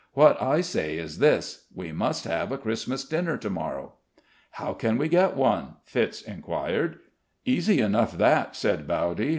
"What 0.13 0.41
I 0.41 0.61
say 0.61 0.97
is 0.97 1.19
this: 1.19 1.67
We 1.75 1.91
must 1.91 2.23
have 2.25 2.51
a 2.51 2.57
Christmas 2.57 3.05
dinner 3.05 3.37
to 3.37 3.51
morrow." 3.51 3.93
"How 4.53 4.73
can 4.73 4.97
we 4.97 5.07
get 5.07 5.37
one?" 5.37 5.75
Fitz 5.83 6.23
enquired. 6.23 6.97
"Easy 7.45 7.81
enough 7.81 8.17
that," 8.17 8.55
said 8.55 8.87
Bowdy. 8.87 9.29